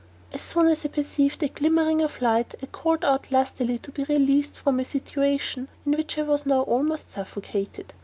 As 0.33 0.41
soon 0.41 0.65
as 0.65 0.83
I 0.83 0.87
perceived 0.87 1.43
a 1.43 1.47
glimmering 1.47 2.01
of 2.01 2.23
light 2.23 2.55
I 2.59 2.65
called 2.65 3.05
out 3.05 3.31
lustily 3.31 3.77
to 3.77 3.91
be 3.91 4.03
released 4.05 4.57
from 4.57 4.79
a 4.79 4.83
situation 4.83 5.67
in 5.85 5.91
which 5.91 6.17
I 6.17 6.23
was 6.23 6.43
now 6.43 6.61
almost 6.63 7.11
suffocated. 7.11 7.93